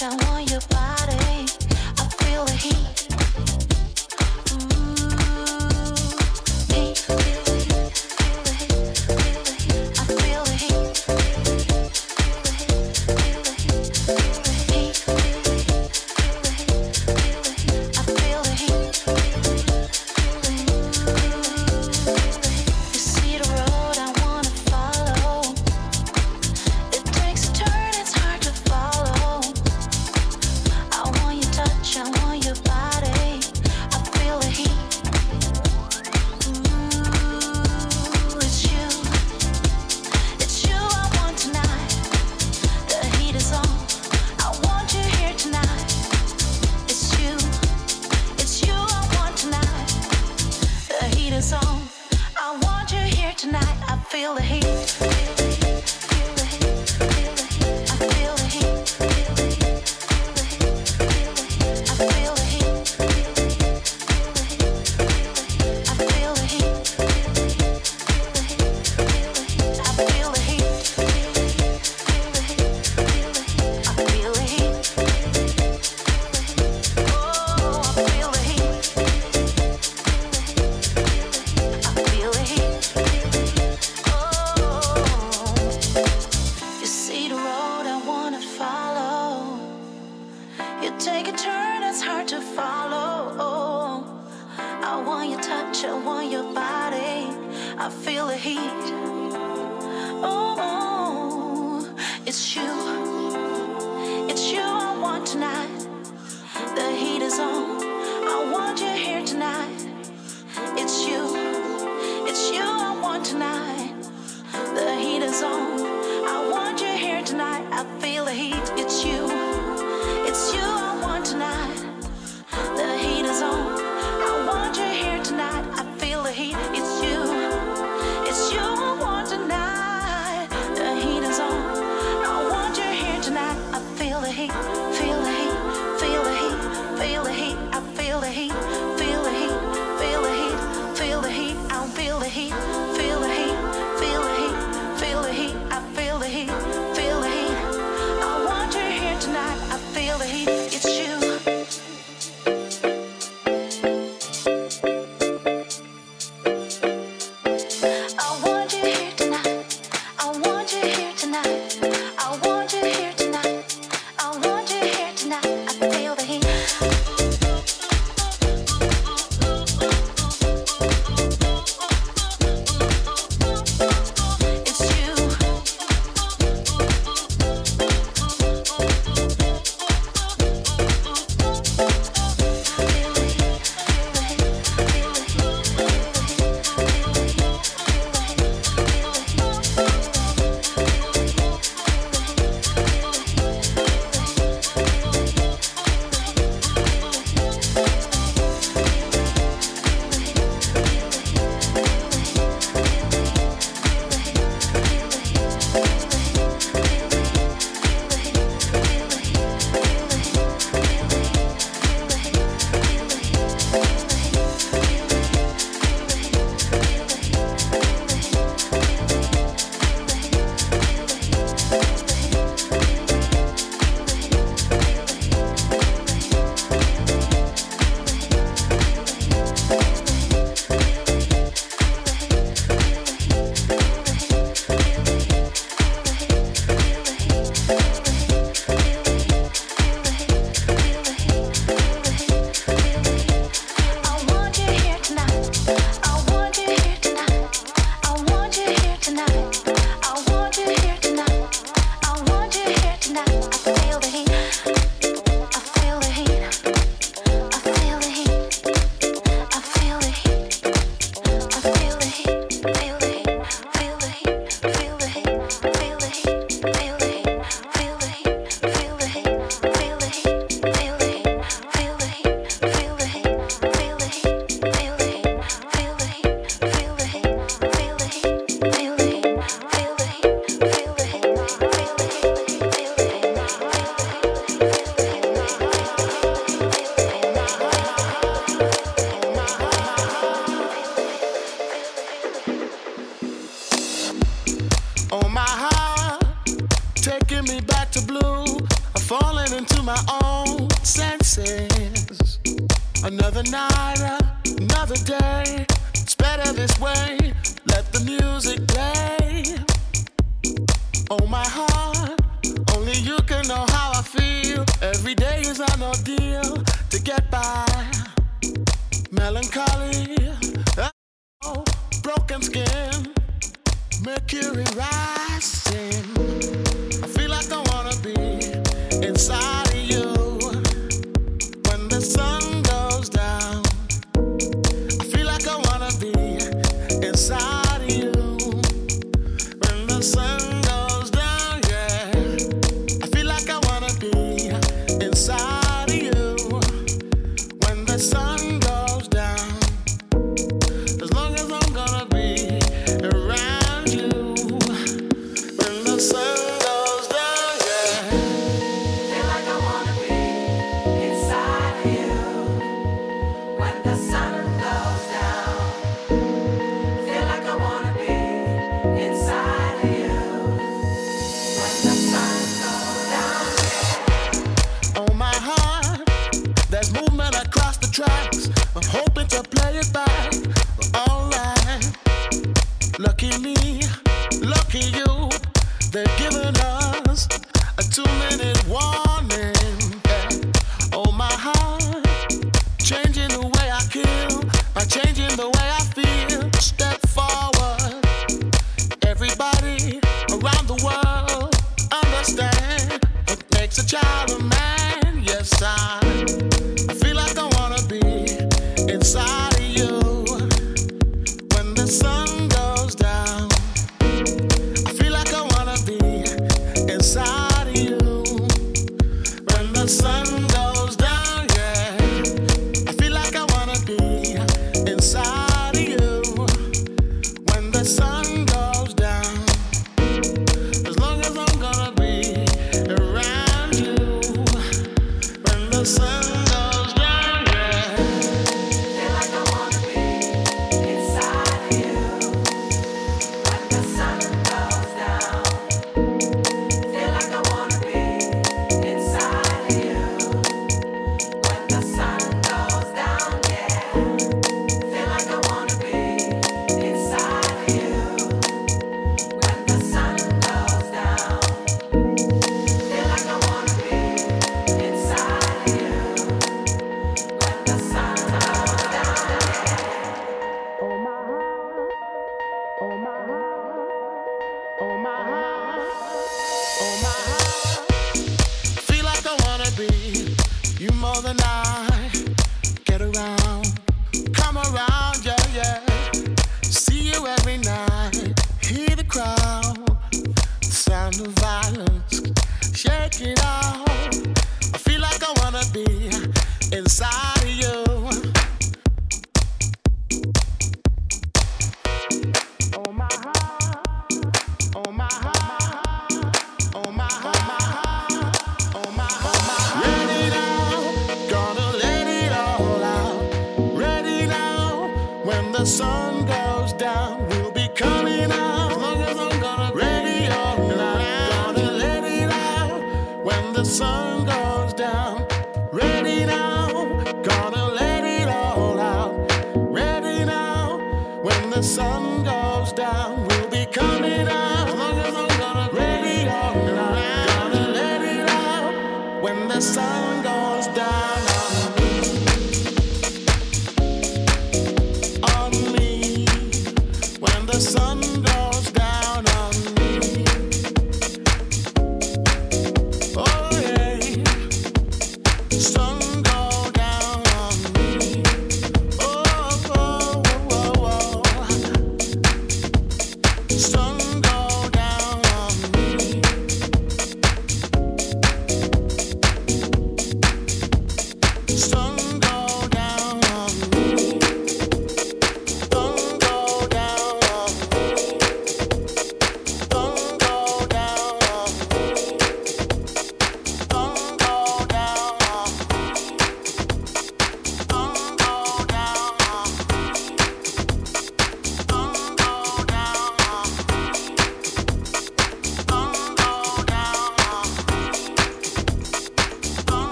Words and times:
I 0.00 0.14
want 0.14 0.48
your 0.48 0.60
body. 0.70 1.27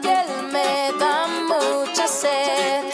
piel 0.00 0.42
me 0.52 0.92
da 0.98 1.26
mucha 1.48 2.06
sed. 2.06 2.84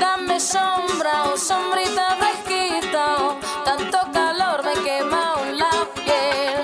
Dame 0.00 0.38
sombra 0.40 1.32
o 1.32 1.36
sombrita 1.36 2.16
fresquita, 2.20 3.04
oh, 3.20 3.36
tanto 3.64 3.98
calor 4.12 4.62
me 4.64 4.74
quema 4.84 5.36
la 5.60 5.70
piel. 5.94 6.62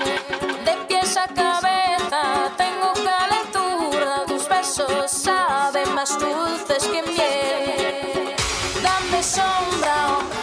De 0.65 0.73
pies 0.87 1.17
a 1.17 1.27
cabeza 1.27 2.21
tengo 2.57 2.93
calentura, 3.11 4.25
tus 4.27 4.47
besos 4.47 5.11
saben 5.11 5.93
más 5.93 6.17
dulces 6.19 6.83
que 6.91 7.01
miel. 7.03 8.35
Dame 8.83 9.23
sombra 9.23 9.95
o 10.17 10.34